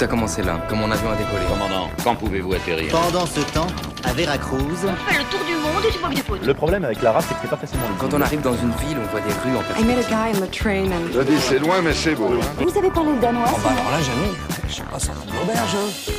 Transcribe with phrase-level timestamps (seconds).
[0.00, 1.44] Tout a commencé là, quand mon avion a décollé.
[1.46, 3.66] Commandant, quand pouvez-vous atterrir Pendant ce temps,
[4.02, 6.46] à Veracruz, On fait le tour du monde et tu vois que des photos.
[6.46, 8.00] Le problème avec l'arabe, c'est que c'est pas facilement lisible.
[8.10, 10.38] Quand on arrive dans une ville, on voit des rues en I met a guy
[10.38, 12.28] on the train and Je dis, c'est loin, mais c'est beau.
[12.32, 12.62] hein.
[12.66, 14.32] Vous avez parlé danois Oh bah alors là, jamais.
[14.70, 15.76] Je sais pas, c'est une auberge.
[15.76, 16.12] hein.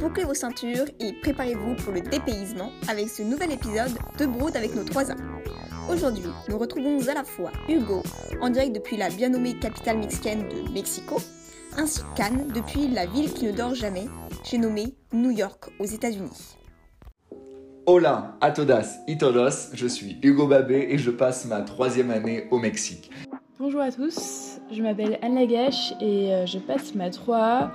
[0.00, 4.76] Bouclez vos ceintures et préparez-vous pour le dépaysement avec ce nouvel épisode de Brood avec
[4.76, 5.16] nos trois ans.
[5.92, 8.02] Aujourd'hui, nous retrouvons à la fois Hugo,
[8.40, 11.16] en direct depuis la bien nommée capitale mexicaine de Mexico,
[11.76, 14.06] ainsi qu'Anne depuis la ville qui ne dort jamais,
[14.42, 16.56] j'ai nommé New York aux États-Unis.
[17.84, 22.48] Hola a todas y todos, je suis Hugo Babé et je passe ma troisième année
[22.50, 23.10] au Mexique.
[23.58, 27.70] Bonjour à tous, je m'appelle Anne Lagache et euh, je passe ma 3A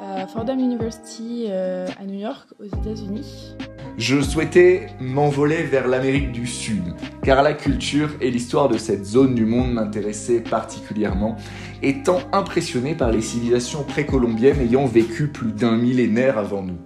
[0.00, 3.54] à Fordham University euh, à New York aux États-Unis.
[3.98, 9.34] Je souhaitais m'envoler vers l'Amérique du Sud, car la culture et l'histoire de cette zone
[9.34, 11.36] du monde m'intéressaient particulièrement,
[11.82, 16.78] étant impressionné par les civilisations précolombiennes ayant vécu plus d'un millénaire avant nous.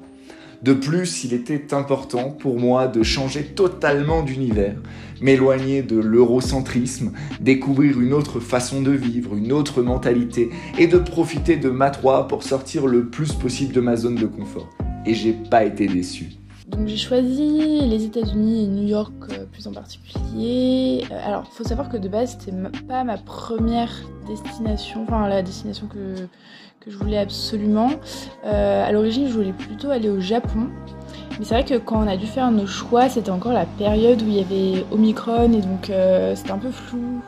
[0.62, 4.76] De plus, il était important pour moi de changer totalement d'univers,
[5.20, 11.56] m'éloigner de l'eurocentrisme, découvrir une autre façon de vivre, une autre mentalité, et de profiter
[11.56, 14.70] de ma 3 pour sortir le plus possible de ma zone de confort.
[15.04, 16.30] Et j'ai pas été déçu.
[16.68, 21.04] Donc j'ai choisi les États-Unis et New York euh, plus en particulier.
[21.10, 22.56] Euh, alors faut savoir que de base c'était
[22.88, 23.92] pas ma première
[24.26, 26.26] destination, enfin la destination que,
[26.80, 27.90] que je voulais absolument.
[28.44, 30.68] Euh, à l'origine je voulais plutôt aller au Japon.
[31.38, 34.22] Mais c'est vrai que quand on a dû faire nos choix, c'était encore la période
[34.22, 37.20] où il y avait Omicron et donc euh, c'était un peu flou.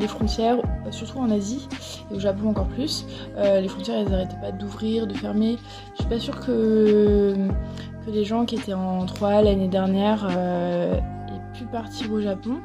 [0.00, 1.68] Les frontières, euh, surtout en Asie
[2.10, 3.06] et au Japon encore plus,
[3.36, 5.56] Euh, les frontières elles arrêtaient pas d'ouvrir, de fermer.
[5.92, 7.34] Je suis pas sûre que
[8.04, 12.56] que les gens qui étaient en 3 l'année dernière euh, aient pu partir au Japon.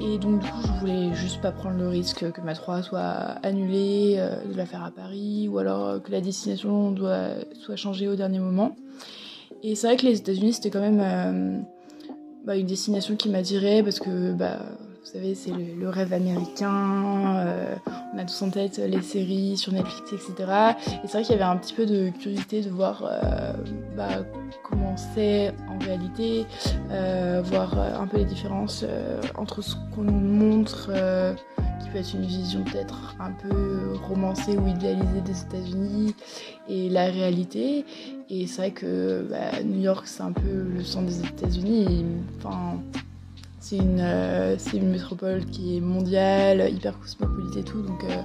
[0.00, 3.36] Et donc du coup je voulais juste pas prendre le risque que ma 3 soit
[3.42, 4.16] annulée,
[4.50, 7.28] de la faire à Paris, ou alors que la destination doit,
[7.60, 8.74] soit changée au dernier moment.
[9.62, 11.64] Et c'est vrai que les États-Unis c'était quand même
[12.44, 14.58] bah, une destination qui m'attirait parce que bah,
[15.12, 17.74] savez c'est le, rêve américain, euh,
[18.14, 20.50] on a tous en tête les séries sur Netflix etc.
[21.04, 23.52] Et c'est vrai qu'il y avait un petit peu de curiosité de voir euh,
[23.94, 24.24] bah,
[24.62, 26.46] comment c'est en réalité,
[26.90, 28.86] euh, voir un peu les différences
[29.36, 30.90] entre ce qu'on nous montre,
[31.82, 36.14] qui peut être une vision peut-être un peu romancée ou idéalisée des États-Unis,
[36.70, 37.84] et la réalité.
[38.30, 42.06] Et c'est vrai que bah, New York, c'est un peu le centre des États-Unis.
[42.38, 42.78] Enfin,
[43.62, 47.80] c'est une, euh, une métropole qui est mondiale, hyper cosmopolite et tout.
[47.80, 48.22] Donc, euh,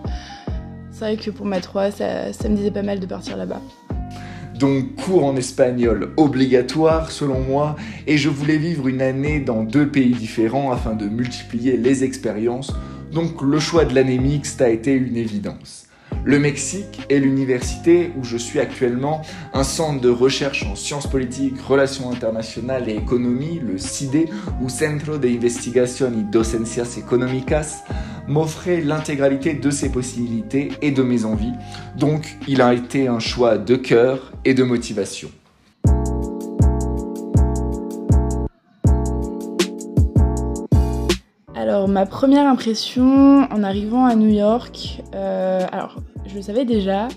[0.92, 3.62] c'est vrai que pour ma 3, ça, ça me disait pas mal de partir là-bas.
[4.59, 7.75] Donc cours en espagnol obligatoire selon moi
[8.08, 12.74] et je voulais vivre une année dans deux pays différents afin de multiplier les expériences.
[13.12, 15.87] Donc le choix de l'année mixte a été une évidence.
[16.27, 19.21] Le Mexique est l'université où je suis actuellement,
[19.53, 24.27] un centre de recherche en sciences politiques, relations internationales et économie, le CIDE,
[24.61, 27.81] ou Centro de Investigación y Docencias Económicas,
[28.27, 31.53] m'offrait l'intégralité de ses possibilités et de mes envies.
[31.95, 35.29] Donc il a été un choix de cœur et de motivation.
[41.55, 45.65] Alors, ma première impression en arrivant à New York, euh,
[46.27, 47.07] je le savais déjà,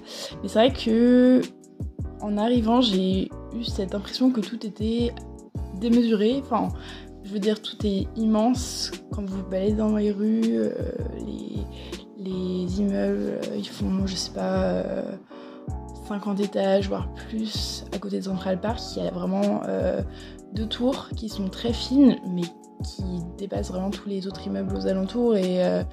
[0.42, 1.42] mais c'est vrai que
[2.20, 5.12] en arrivant, j'ai eu cette impression que tout était
[5.80, 6.42] démesuré.
[6.44, 6.68] Enfin,
[7.24, 10.72] je veux dire, tout est immense quand vous baladez dans les rues, euh,
[11.18, 11.64] les,
[12.18, 15.02] les immeubles, euh, ils font, je sais pas, euh,
[16.10, 18.80] 50 étages, voire plus, à côté de Central Park.
[18.96, 20.02] Il y a vraiment euh,
[20.52, 22.42] deux tours qui sont très fines, mais
[22.84, 23.04] qui
[23.38, 25.84] dépassent vraiment tous les autres immeubles aux alentours et, euh,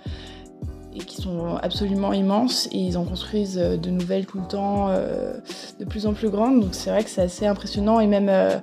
[1.05, 2.67] qui sont absolument immenses.
[2.71, 5.33] Et ils en construisent euh, de nouvelles tout le temps, euh,
[5.79, 6.61] de plus en plus grandes.
[6.61, 8.57] Donc c'est vrai que c'est assez impressionnant et même euh,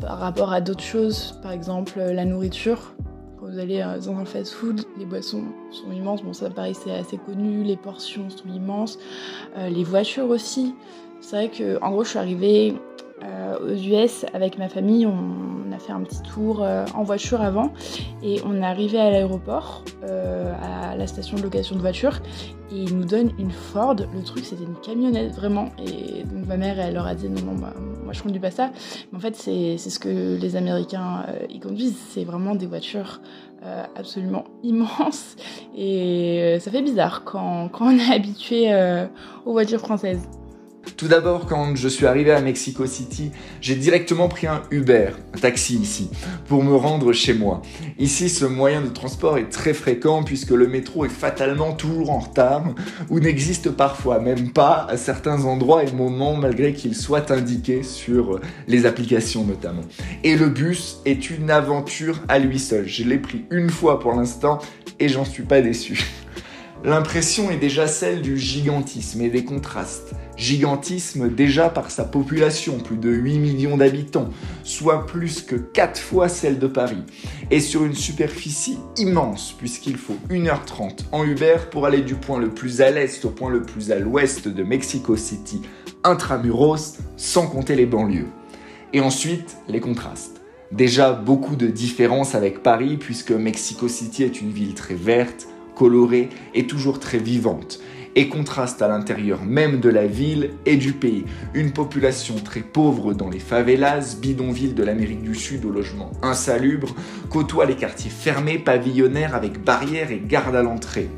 [0.00, 2.94] par rapport à d'autres choses, par exemple la nourriture.
[3.38, 6.22] Quand vous allez dans un fast-food, les boissons sont immenses.
[6.22, 8.98] Bon, ça paraît c'est assez connu, les portions sont immenses,
[9.56, 10.74] les voitures aussi.
[11.20, 12.74] C'est vrai que, en gros, je suis arrivée
[13.62, 15.06] aux US avec ma famille.
[15.74, 17.72] A fait un petit tour euh, en voiture avant
[18.22, 22.20] et on est arrivé à l'aéroport, euh, à la station de location de voiture,
[22.72, 23.96] et ils nous donnent une Ford.
[23.96, 25.70] Le truc, c'était une camionnette vraiment.
[25.78, 28.50] Et donc ma mère, elle leur a dit non, non, bah, moi je conduis pas
[28.50, 28.70] ça.
[29.12, 31.98] Mais en fait, c'est ce que les Américains euh, ils conduisent.
[32.10, 33.20] C'est vraiment des voitures
[33.64, 35.36] euh, absolument immenses.
[35.76, 39.06] Et euh, ça fait bizarre quand, quand on est habitué euh,
[39.46, 40.28] aux voitures françaises.
[40.96, 45.38] Tout d'abord, quand je suis arrivé à Mexico City, j'ai directement pris un Uber, un
[45.38, 46.10] taxi ici,
[46.46, 47.62] pour me rendre chez moi.
[47.98, 52.18] Ici, ce moyen de transport est très fréquent puisque le métro est fatalement toujours en
[52.18, 52.64] retard
[53.10, 58.40] ou n'existe parfois même pas à certains endroits et moments malgré qu'il soit indiqué sur
[58.68, 59.82] les applications notamment.
[60.22, 62.86] Et le bus est une aventure à lui seul.
[62.86, 64.58] Je l'ai pris une fois pour l'instant
[65.00, 66.04] et j'en suis pas déçu.
[66.84, 70.14] L'impression est déjà celle du gigantisme et des contrastes.
[70.36, 74.28] Gigantisme déjà par sa population, plus de 8 millions d'habitants,
[74.64, 77.02] soit plus que 4 fois celle de Paris.
[77.50, 82.50] Et sur une superficie immense, puisqu'il faut 1h30 en Uber pour aller du point le
[82.50, 85.62] plus à l'est au point le plus à l'ouest de Mexico City,
[86.02, 88.28] intramuros, sans compter les banlieues.
[88.92, 90.42] Et ensuite, les contrastes.
[90.70, 96.28] Déjà beaucoup de différences avec Paris, puisque Mexico City est une ville très verte, colorée
[96.54, 97.80] et toujours très vivante,
[98.16, 101.24] et contraste à l'intérieur même de la ville et du pays.
[101.52, 106.94] Une population très pauvre dans les favelas, bidonvilles de l'Amérique du Sud aux logements insalubres,
[107.28, 111.08] côtoie les quartiers fermés, pavillonnaires avec barrières et gardes à l'entrée.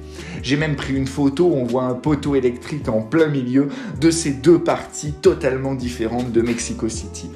[0.42, 3.68] J'ai même pris une photo où on voit un poteau électrique en plein milieu
[4.00, 7.30] de ces deux parties totalement différentes de Mexico City.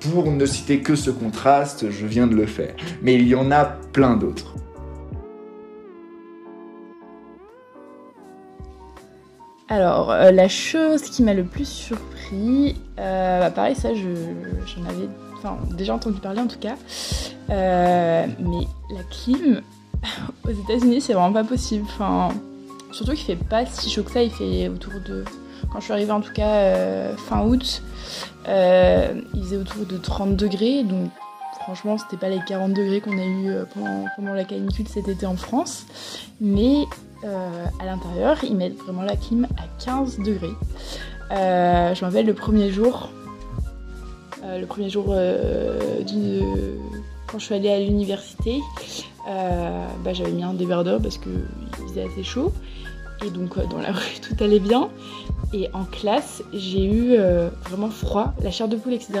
[0.00, 2.74] Pour ne citer que ce contraste, je viens de le faire.
[3.02, 4.54] Mais il y en a plein d'autres.
[9.74, 15.08] Alors, euh, la chose qui m'a le plus surpris, euh, bah, pareil, ça, j'en avais
[15.72, 16.76] déjà entendu parler en tout cas,
[17.50, 19.62] euh, mais la clim
[20.44, 21.86] aux États-Unis, c'est vraiment pas possible.
[22.92, 25.24] Surtout qu'il fait pas si chaud que ça, il fait autour de.
[25.72, 27.82] Quand je suis arrivée en tout cas fin août,
[28.46, 31.10] il faisait autour de 30 degrés, donc
[31.62, 35.26] franchement, c'était pas les 40 degrés qu'on a eu pendant, pendant la canicule cet été
[35.26, 35.84] en France,
[36.40, 36.84] mais
[37.24, 40.54] euh, à l'intérieur, ils mettent vraiment la clim à 15 degrés.
[41.30, 43.08] Euh, je me rappelle le premier jour,
[44.44, 45.06] euh, le premier jour
[47.26, 48.60] quand je suis allée à l'université,
[49.26, 51.46] bah, j'avais mis un débardeur parce qu'il
[51.88, 52.52] faisait assez chaud.
[53.24, 54.90] Et donc dans la rue tout allait bien.
[55.54, 57.16] Et en classe, j'ai eu
[57.68, 59.20] vraiment froid, la chair de poule, etc.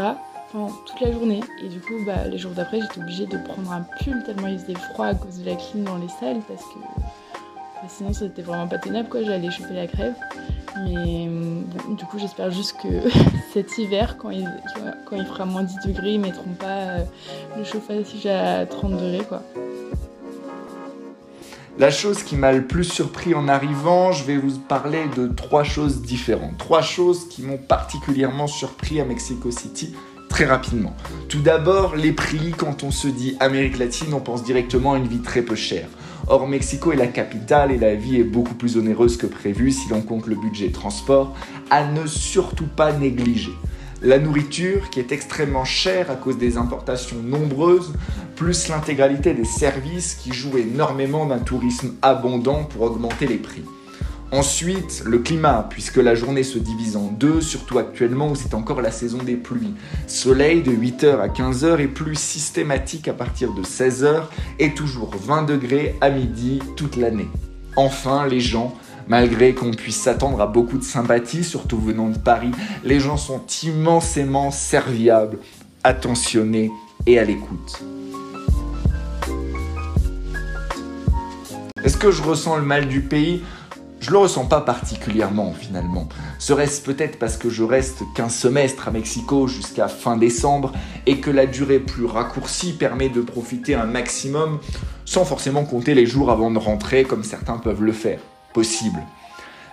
[0.52, 1.40] toute la journée.
[1.64, 4.58] Et du coup, bah, les jours d'après, j'étais obligée de prendre un pull tellement il
[4.58, 6.78] faisait froid à cause de la clim dans les salles parce que
[7.88, 10.14] sinon c'était vraiment pas tenable quoi, j'allais choper la crève.
[10.84, 11.28] Mais
[11.96, 12.88] du coup j'espère juste que
[13.52, 14.48] cet hiver quand il,
[15.06, 16.98] quand il fera moins 10 degrés ils mettront pas euh,
[17.56, 19.42] le chauffage à 30 degrés quoi.
[21.76, 25.64] La chose qui m'a le plus surpris en arrivant, je vais vous parler de trois
[25.64, 26.56] choses différentes.
[26.56, 29.92] Trois choses qui m'ont particulièrement surpris à Mexico City
[30.28, 30.94] très rapidement.
[31.28, 35.06] Tout d'abord, les prix, quand on se dit Amérique latine, on pense directement à une
[35.06, 35.88] vie très peu chère.
[36.26, 39.88] Or, Mexico est la capitale et la vie est beaucoup plus onéreuse que prévu si
[39.90, 41.36] l'on compte le budget transport,
[41.70, 43.52] à ne surtout pas négliger.
[44.00, 47.92] La nourriture, qui est extrêmement chère à cause des importations nombreuses,
[48.36, 53.64] plus l'intégralité des services qui jouent énormément d'un tourisme abondant pour augmenter les prix.
[54.34, 58.82] Ensuite, le climat, puisque la journée se divise en deux, surtout actuellement où c'est encore
[58.82, 59.74] la saison des pluies.
[60.08, 64.24] Soleil de 8h à 15h et plus systématique à partir de 16h
[64.58, 67.28] et toujours 20 degrés à midi toute l'année.
[67.76, 68.74] Enfin, les gens,
[69.06, 72.50] malgré qu'on puisse s'attendre à beaucoup de sympathie, surtout venant de Paris,
[72.82, 75.38] les gens sont immensément serviables,
[75.84, 76.72] attentionnés
[77.06, 77.84] et à l'écoute.
[81.84, 83.42] Est-ce que je ressens le mal du pays?
[84.04, 86.06] Je le ressens pas particulièrement finalement.
[86.38, 90.72] Serait-ce peut-être parce que je reste qu'un semestre à Mexico jusqu'à fin décembre
[91.06, 94.60] et que la durée plus raccourcie permet de profiter un maximum
[95.06, 98.18] sans forcément compter les jours avant de rentrer comme certains peuvent le faire.
[98.52, 99.00] Possible.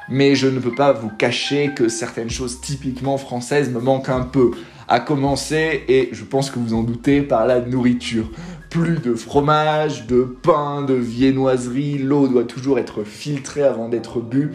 [0.07, 4.21] Mais je ne peux pas vous cacher que certaines choses typiquement françaises me manquent un
[4.21, 4.51] peu.
[4.87, 8.29] À commencer, et je pense que vous en doutez, par la nourriture
[8.71, 14.51] plus de fromage, de pain, de viennoiserie, l'eau doit toujours être filtrée avant d'être bue.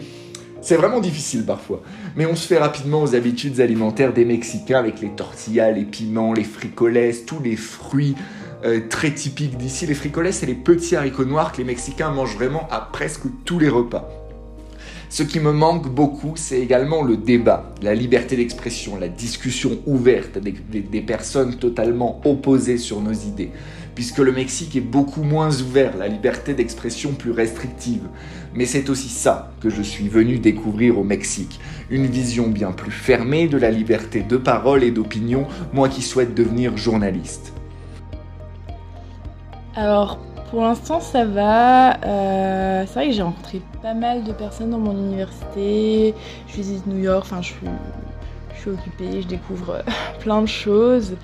[0.59, 1.83] C'est vraiment difficile parfois,
[2.15, 6.33] mais on se fait rapidement aux habitudes alimentaires des Mexicains avec les tortillas, les piments,
[6.33, 8.15] les fricoles, tous les fruits
[8.65, 9.85] euh, très typiques d'ici.
[9.85, 13.59] Les fricoles, c'est les petits haricots noirs que les Mexicains mangent vraiment à presque tous
[13.59, 14.09] les repas.
[15.09, 20.35] Ce qui me manque beaucoup, c'est également le débat, la liberté d'expression, la discussion ouverte
[20.35, 23.51] avec des personnes totalement opposées sur nos idées
[23.97, 28.03] puisque le Mexique est beaucoup moins ouvert, la liberté d'expression plus restrictive.
[28.53, 32.91] Mais c'est aussi ça que je suis venu découvrir au Mexique, une vision bien plus
[32.91, 37.53] fermée de la liberté de parole et d'opinion, moi qui souhaite devenir journaliste.
[39.75, 40.19] Alors,
[40.51, 41.99] pour l'instant, ça va.
[42.05, 46.13] Euh, c'est vrai que j'ai rencontré pas mal de personnes dans mon université.
[46.47, 47.67] Je visite New York, enfin, je suis
[48.53, 49.83] je suis occupée, je découvre
[50.19, 51.15] plein de choses.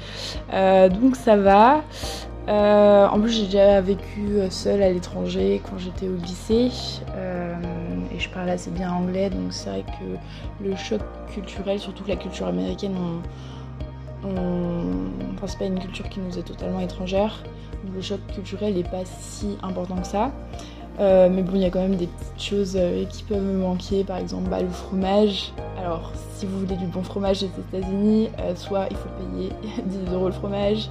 [0.51, 1.83] donc ça va.
[2.47, 6.71] En plus, j'ai déjà vécu seule à l'étranger quand j'étais au lycée
[8.13, 11.01] et je parle assez bien anglais, donc c'est vrai que le choc
[11.33, 12.95] culturel, surtout que la culture américaine,
[14.23, 15.47] on, on...
[15.47, 17.43] c'est pas une culture qui nous est totalement étrangère,
[17.83, 20.31] donc le choc culturel n'est pas si important que ça.
[20.99, 23.57] Euh, mais bon, il y a quand même des petites choses euh, qui peuvent me
[23.57, 25.51] manquer, par exemple bah, le fromage.
[25.79, 29.49] Alors, si vous voulez du bon fromage des États-Unis, euh, soit il faut payer
[29.85, 30.89] 10 euros le fromage,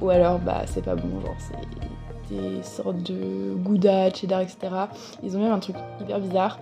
[0.00, 4.58] ou alors bah c'est pas bon, genre c'est des sortes de gouda, cheddar, etc.
[5.22, 6.58] Ils ont même un truc hyper bizarre,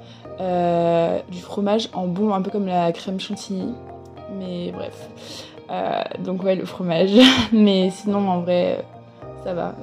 [1.30, 3.72] du fromage en bon, un peu comme la crème chantilly,
[4.38, 5.08] mais bref.
[6.20, 7.12] donc ouais, le fromage.
[7.52, 8.84] mais sinon, en vrai,
[9.44, 9.74] ça va.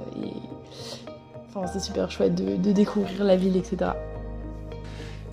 [1.53, 3.91] Enfin, c'est super chouette de, découvrir la ville, etc.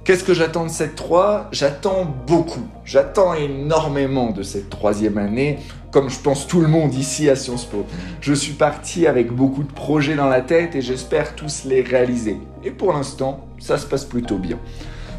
[0.08, 2.66] Qu'est-ce que j'attends de cette 3 J'attends beaucoup.
[2.86, 5.58] J'attends énormément de cette troisième année,
[5.90, 7.84] comme je pense tout le monde ici à Sciences Po.
[8.22, 12.38] Je suis parti avec beaucoup de projets dans la tête et j'espère tous les réaliser.
[12.64, 14.58] Et pour l'instant, ça se passe plutôt bien.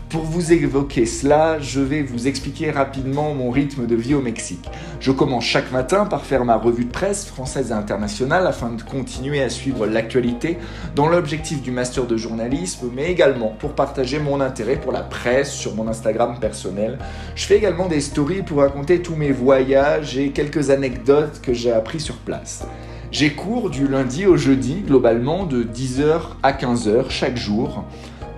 [0.09, 4.67] Pour vous évoquer cela, je vais vous expliquer rapidement mon rythme de vie au Mexique.
[4.99, 8.81] Je commence chaque matin par faire ma revue de presse française et internationale afin de
[8.81, 10.57] continuer à suivre l'actualité
[10.95, 15.51] dans l'objectif du master de journalisme, mais également pour partager mon intérêt pour la presse
[15.51, 16.97] sur mon Instagram personnel.
[17.35, 21.71] Je fais également des stories pour raconter tous mes voyages et quelques anecdotes que j'ai
[21.71, 22.65] appris sur place.
[23.11, 27.83] J'ai cours du lundi au jeudi, globalement de 10h à 15h chaque jour,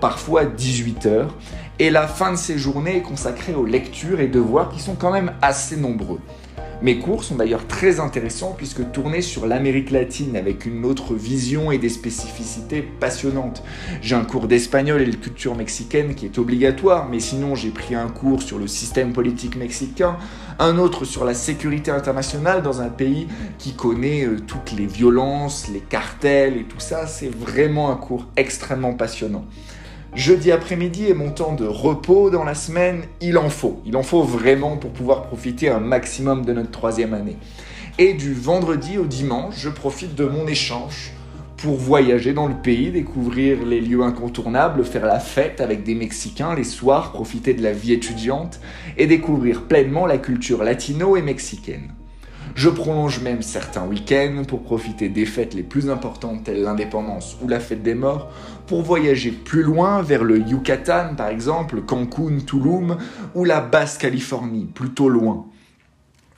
[0.02, 1.28] parfois 18h
[1.82, 5.10] et la fin de ces journées est consacrée aux lectures et devoirs qui sont quand
[5.10, 6.20] même assez nombreux.
[6.80, 11.72] Mes cours sont d'ailleurs très intéressants puisque tournés sur l'Amérique latine avec une autre vision
[11.72, 13.64] et des spécificités passionnantes.
[14.00, 17.96] J'ai un cours d'espagnol et de culture mexicaine qui est obligatoire, mais sinon j'ai pris
[17.96, 20.18] un cours sur le système politique mexicain,
[20.60, 23.26] un autre sur la sécurité internationale dans un pays
[23.58, 27.08] qui connaît euh, toutes les violences, les cartels et tout ça.
[27.08, 29.46] C'est vraiment un cours extrêmement passionnant.
[30.14, 33.80] Jeudi après-midi est mon temps de repos dans la semaine, il en faut.
[33.86, 37.38] Il en faut vraiment pour pouvoir profiter un maximum de notre troisième année.
[37.98, 41.12] Et du vendredi au dimanche, je profite de mon échange
[41.56, 46.54] pour voyager dans le pays, découvrir les lieux incontournables, faire la fête avec des Mexicains
[46.54, 48.60] les soirs, profiter de la vie étudiante
[48.98, 51.90] et découvrir pleinement la culture latino et mexicaine.
[52.54, 57.48] Je prolonge même certains week-ends pour profiter des fêtes les plus importantes telles l'indépendance ou
[57.48, 58.30] la fête des morts,
[58.66, 62.98] pour voyager plus loin vers le Yucatan par exemple, Cancun, Tulum
[63.34, 65.46] ou la Basse-Californie, plutôt loin.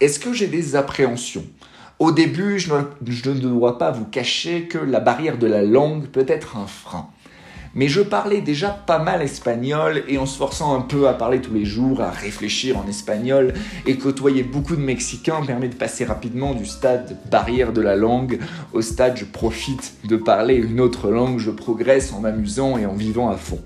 [0.01, 1.45] Est-ce que j'ai des appréhensions?
[1.99, 2.71] Au début, je
[3.31, 7.09] ne dois pas vous cacher que la barrière de la langue peut être un frein
[7.75, 11.41] mais je parlais déjà pas mal espagnol et en se forçant un peu à parler
[11.41, 13.55] tous les jours, à réfléchir en espagnol
[13.87, 18.39] et côtoyer beaucoup de Mexicains permet de passer rapidement du stade barrière de la langue
[18.73, 22.95] au stade je profite de parler une autre langue, je progresse en m'amusant et en
[22.95, 23.61] vivant à fond.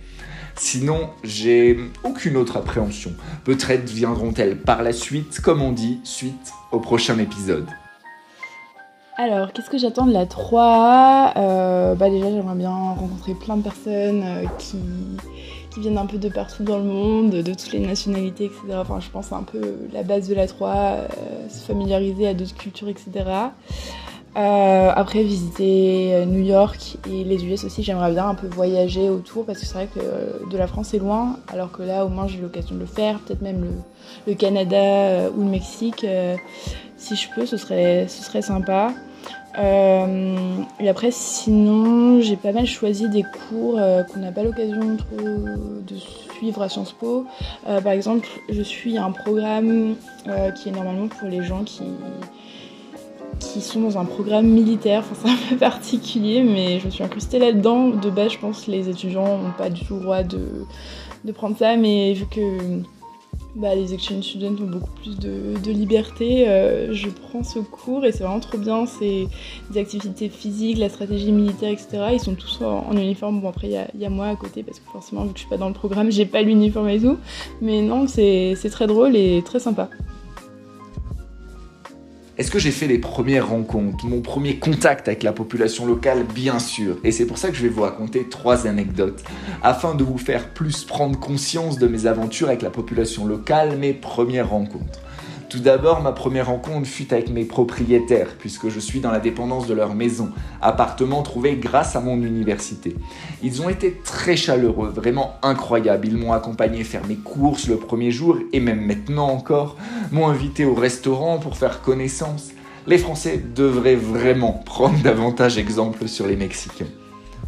[0.57, 3.13] Sinon, j'ai aucune autre appréhension.
[3.45, 7.67] Peut-être viendront-elles par la suite, comme on dit, suite au prochain épisode.
[9.21, 13.63] Alors, qu'est-ce que j'attends de la 3 euh, Bah déjà, j'aimerais bien rencontrer plein de
[13.63, 14.79] personnes euh, qui,
[15.81, 18.61] viennent un peu de partout dans le monde, de toutes les nationalités, etc.
[18.77, 21.09] Enfin, je pense un peu la base de la 3, euh,
[21.49, 23.25] se familiariser à d'autres cultures, etc.
[24.37, 29.59] après, visiter New York et les US aussi, j'aimerais bien un peu voyager autour parce
[29.59, 32.39] que c'est vrai que de la France c'est loin, alors que là au moins j'ai
[32.39, 33.71] l'occasion de le faire, peut-être même le,
[34.29, 36.07] le Canada ou le Mexique.
[36.97, 38.93] si je peux, ce serait, ce serait sympa.
[39.59, 44.97] Euh, et après, sinon, j'ai pas mal choisi des cours euh, qu'on n'a pas l'occasion
[45.13, 47.27] de, suivre à Sciences Po.
[47.67, 49.97] Euh, par exemple, je suis un programme
[50.55, 51.83] qui est normalement pour les gens qui,
[53.41, 55.03] qui sont dans un programme militaire.
[55.21, 57.89] C'est un peu particulier, mais je me suis incrustée là-dedans.
[57.89, 60.65] De base, je pense que les étudiants n'ont pas du tout le droit de,
[61.25, 62.83] de prendre ça, mais vu que
[63.59, 66.49] bah, les exchange students ont beaucoup plus de, liberté.
[66.49, 68.87] Euh, je prends ce cours et c'est vraiment trop bien.
[68.87, 69.27] C'est
[69.71, 72.11] des activités physiques, la stratégie militaire, etc.
[72.13, 73.41] Ils sont tous en, uniforme.
[73.41, 75.51] Bon, après, il y, a, moi à côté parce que forcément, vu que je suis
[75.51, 77.19] pas dans le programme, j'ai pas l'uniforme et tout.
[77.61, 79.91] Mais non, c'est très drôle et très sympa.
[82.39, 86.23] Est-ce que j'ai fait les premières rencontres, mon premier contact avec la population locale?
[86.23, 86.99] Bien sûr.
[87.03, 89.25] Et c'est pour ça que je vais vous raconter trois anecdotes,
[89.61, 93.93] afin de vous faire plus prendre conscience de mes aventures avec la population locale, mes
[93.93, 95.01] premières rencontres.
[95.49, 99.67] Tout d'abord, ma première rencontre fut avec mes propriétaires, puisque je suis dans la dépendance
[99.67, 100.29] de leur maison,
[100.61, 102.95] appartement trouvé grâce à mon université.
[103.43, 106.07] Ils ont été très chaleureux, vraiment incroyables.
[106.07, 109.77] Ils m'ont accompagné faire mes courses le premier jour, et même maintenant encore,
[110.13, 112.51] m'ont invité au restaurant pour faire connaissance.
[112.87, 116.89] Les Français devraient vraiment prendre davantage exemple sur les Mexicains.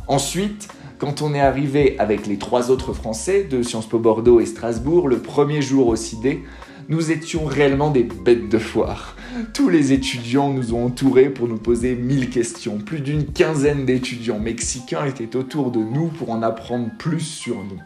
[0.08, 4.46] Ensuite, quand on est arrivé avec les trois autres Français de Sciences Po Bordeaux et
[4.46, 6.38] Strasbourg, le premier jour au CIDE,
[6.90, 9.16] nous étions réellement des bêtes de foire.
[9.54, 12.78] Tous les étudiants nous ont entourés pour nous poser mille questions.
[12.78, 17.80] Plus d'une quinzaine d'étudiants mexicains étaient autour de nous pour en apprendre plus sur nous.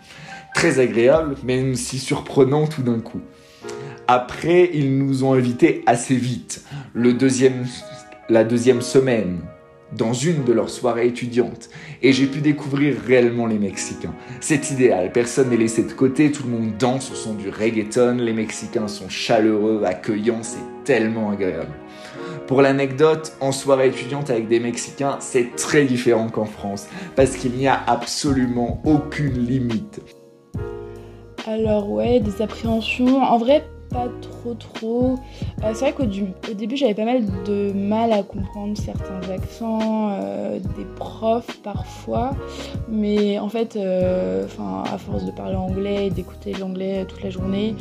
[0.54, 3.20] Très agréable, même si surprenant tout d'un coup.
[4.08, 6.64] Après, ils nous ont invités assez vite.
[6.94, 7.12] La
[8.44, 9.40] deuxième semaine,
[9.96, 11.70] dans une de leurs soirées étudiantes
[12.02, 14.14] et j'ai pu découvrir réellement les Mexicains.
[14.40, 18.16] C'est idéal, personne n'est laissé de côté, tout le monde danse au son du reggaeton,
[18.18, 21.72] les Mexicains sont chaleureux, accueillants, c'est tellement agréable.
[22.46, 27.52] Pour l'anecdote, en soirée étudiante avec des Mexicains, c'est très différent qu'en France, parce qu'il
[27.52, 30.00] n'y a absolument aucune limite.
[31.46, 33.22] Alors ouais, des appréhensions.
[33.22, 35.18] En vrai, pas trop trop.
[35.62, 40.58] Euh, c'est vrai qu'au début j'avais pas mal de mal à comprendre certains accents euh,
[40.58, 42.32] des profs parfois,
[42.88, 44.46] mais en fait, euh,
[44.92, 47.76] à force de parler anglais et d'écouter l'anglais toute la journée,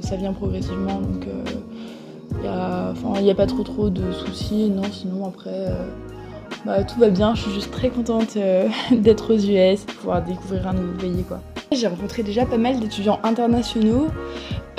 [0.00, 1.26] ça, vient progressivement donc
[2.42, 4.70] il n'y a, pas trop trop de soucis.
[4.70, 5.72] Non, sinon après.
[6.64, 8.36] Bah, tout va bien, je suis juste très contente
[8.92, 11.40] d'être aux US, pouvoir découvrir un nouveau pays quoi.
[11.72, 14.08] J'ai rencontré déjà pas mal d'étudiants internationaux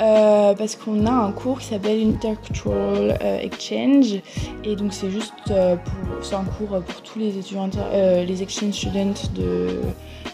[0.02, 4.20] euh, parce qu'on a un cours qui s'appelle Intercultural euh, Exchange.
[4.62, 8.74] Et donc c'est juste euh, pour c'est un cours pour tous les étudiants les exchange
[8.74, 9.80] students de,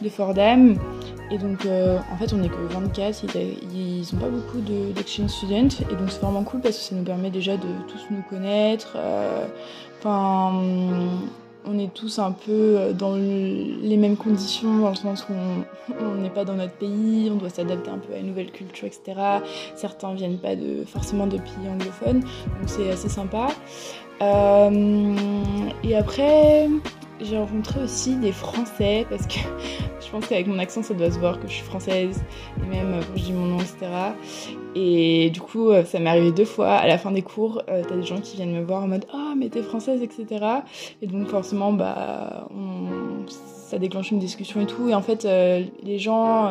[0.03, 0.75] de Fordham.
[1.31, 3.25] Et donc en fait on n'est que 24
[3.73, 4.59] ils, n'ont pas beaucoup
[4.97, 5.85] d'exchange students.
[5.93, 8.97] Et donc c'est vraiment cool parce que ça nous permet déjà de tous nous connaître
[10.01, 10.61] enfin
[11.69, 15.35] on est tous un peu euh, dans les mêmes conditions, dans le sens où
[16.01, 18.87] on n'est pas dans notre pays, on doit s'adapter un peu à une nouvelle culture,
[18.87, 19.21] etc.
[19.77, 20.55] Certains viennent pas
[20.87, 23.49] forcément de pays anglophones, donc c'est assez sympa.
[24.21, 25.15] Euh,
[25.85, 26.69] et après,
[27.21, 29.39] j'ai rencontré aussi des Français parce que
[30.01, 32.23] je pense qu'avec mon accent ça doit se voir que je suis française
[32.63, 33.77] et même quand je dis mon nom etc.
[34.75, 37.83] Et du coup euh, ça m'est arrivé deux fois à la fin des cours euh,
[37.87, 40.45] t'as des gens qui viennent me voir en mode ah mais t'es française etc.
[41.03, 42.49] Et donc forcément bah
[43.27, 46.51] ça déclenche une discussion et tout et en fait euh, les gens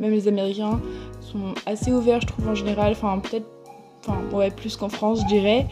[0.00, 0.80] même les Américains
[1.20, 3.46] sont assez ouverts je trouve en général enfin peut-être
[4.06, 5.66] enfin ouais plus qu'en France je dirais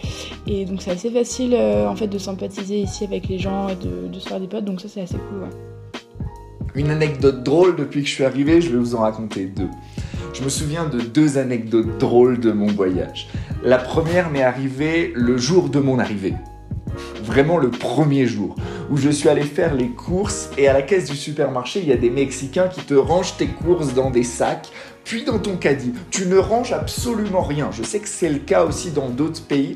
[0.46, 3.76] et donc c'est assez facile euh, en fait de sympathiser ici avec les gens et
[3.76, 5.68] de, se faire des potes donc ça c'est assez cool ouais.
[6.74, 9.70] Une anecdote drôle depuis que je suis arrivé, je vais vous en raconter deux.
[10.32, 13.28] Je me souviens de deux anecdotes drôles de mon voyage.
[13.64, 16.34] La première m'est arrivée le jour de mon arrivée.
[17.22, 18.54] Vraiment le premier jour
[18.90, 21.92] où je suis allé faire les courses et à la caisse du supermarché, il y
[21.92, 24.68] a des Mexicains qui te rangent tes courses dans des sacs
[25.04, 25.94] puis dans ton caddie.
[26.10, 27.70] Tu ne ranges absolument rien.
[27.72, 29.74] Je sais que c'est le cas aussi dans d'autres pays.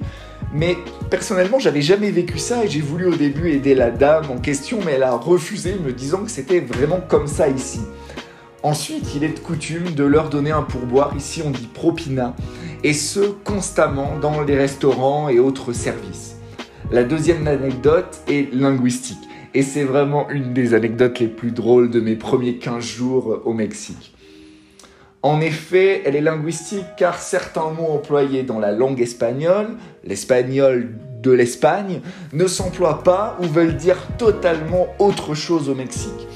[0.53, 0.77] Mais
[1.09, 4.81] personnellement, j'avais jamais vécu ça et j'ai voulu au début aider la dame en question,
[4.85, 7.81] mais elle a refusé, me disant que c'était vraiment comme ça ici.
[8.63, 12.37] Ensuite, il est de coutume de leur donner un pourboire, ici on dit propina,
[12.85, 16.32] et ce constamment dans les restaurants et autres services.
[16.93, 22.01] La deuxième anecdote est linguistique, et c'est vraiment une des anecdotes les plus drôles de
[22.01, 24.15] mes premiers 15 jours au Mexique.
[25.23, 29.69] En effet, elle est linguistique car certains mots employés dans la langue espagnole,
[30.05, 30.91] l'espagnol
[31.23, 32.03] de l'Espagne,
[32.35, 36.29] ne s'emploient pas ou veulent dire totalement autre chose au Mexique.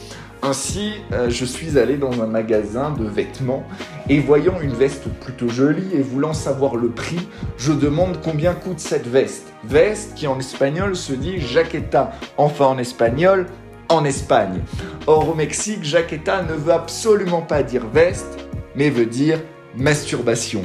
[0.42, 3.64] Ainsi, euh, je suis allé dans un magasin de vêtements
[4.08, 8.78] et voyant une veste plutôt jolie et voulant savoir le prix, je demande combien coûte
[8.78, 9.52] cette veste.
[9.64, 13.46] Veste qui en espagnol se dit jaqueta, enfin en espagnol,
[13.88, 14.60] en Espagne.
[15.06, 18.38] Or au Mexique, jaqueta ne veut absolument pas dire veste,
[18.74, 19.40] mais veut dire
[19.76, 20.62] masturbation.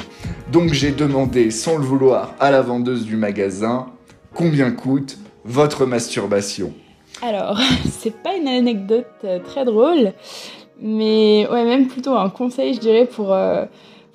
[0.52, 3.88] Donc j'ai demandé sans le vouloir à la vendeuse du magasin
[4.34, 6.74] combien coûte votre masturbation.
[7.22, 10.14] Alors, c'est pas une anecdote euh, très drôle,
[10.80, 13.66] mais ouais, même plutôt un conseil, je dirais, pour, euh,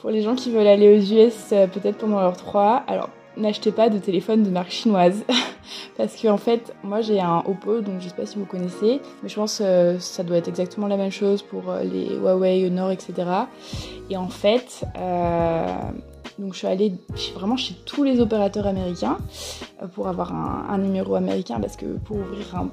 [0.09, 2.85] les gens qui veulent aller aux US, euh, peut-être pendant leur 3.
[2.87, 5.25] Alors, n'achetez pas de téléphone de marque chinoise.
[5.97, 9.01] Parce qu'en en fait, moi j'ai un Oppo, donc je sais pas si vous connaissez,
[9.23, 12.93] mais je pense que ça doit être exactement la même chose pour les Huawei, Honor,
[12.93, 13.15] etc.
[14.11, 14.85] Et en fait,
[16.39, 16.93] Donc je suis allée
[17.35, 19.19] vraiment chez tous les opérateurs américains
[19.83, 22.71] euh, pour avoir un, numéro américain parce que pour ouvrir un,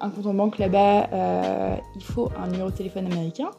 [0.00, 1.08] un compte en banque là-bas,
[1.94, 3.50] il faut un numéro de téléphone américain.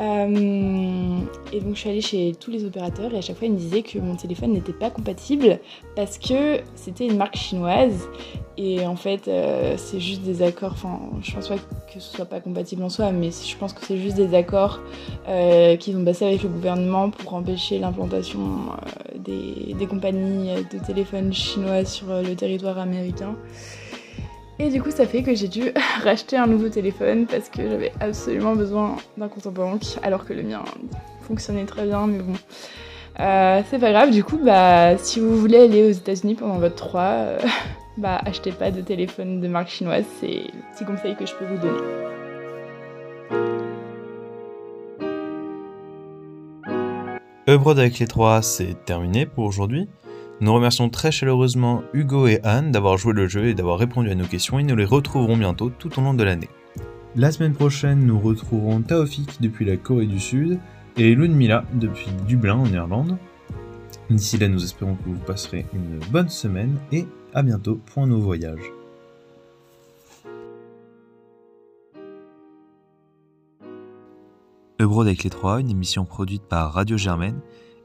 [0.00, 1.18] Euh,
[1.52, 3.58] et donc je suis allée chez tous les opérateurs et à chaque fois ils me
[3.58, 5.58] disaient que mon téléphone n'était pas compatible
[5.96, 8.08] parce que c'était une marque chinoise
[8.58, 12.26] et en fait euh, c'est juste des accords, enfin je pense pas que ce soit
[12.26, 14.80] pas compatible en soi mais je pense que c'est juste des accords
[15.28, 18.40] euh, qu'ils ont passé avec le gouvernement pour empêcher l'implantation
[19.14, 23.36] des, des, compagnies de téléphones chinois sur le territoire américain.
[24.60, 25.70] Et du coup, ça fait que j'ai dû
[26.02, 30.32] racheter un nouveau téléphone parce que j'avais absolument besoin d'un compte en banque, alors que
[30.32, 30.64] le mien
[31.22, 32.34] fonctionnait très bien, mais bon.
[33.20, 36.76] Euh, c'est pas grave, du coup, bah, si vous voulez aller aux États-Unis pendant votre
[36.76, 37.38] 3, euh,
[37.98, 41.44] bah, achetez pas de téléphone de marque chinoise, c'est le petit conseil que je peux
[41.44, 41.82] vous donner.
[47.46, 49.88] Ebrod avec les 3, c'est terminé pour aujourd'hui.
[50.40, 54.14] Nous remercions très chaleureusement Hugo et Anne d'avoir joué le jeu et d'avoir répondu à
[54.14, 56.48] nos questions et nous les retrouverons bientôt tout au long de l'année.
[57.16, 60.60] La semaine prochaine, nous retrouverons Taofik depuis la Corée du Sud
[60.96, 63.16] et Ludmila depuis Dublin en Irlande.
[64.10, 68.06] D'ici là, nous espérons que vous passerez une bonne semaine et à bientôt pour un
[68.06, 68.72] nouveau voyage.
[74.80, 77.40] Ebrod avec les trois, une émission produite par Radio Germaine,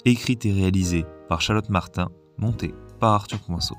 [0.06, 3.76] écrite et réalisée par Charlotte Martin Monté par Arthur Coinceau.